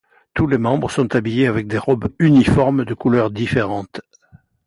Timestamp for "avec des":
1.45-1.77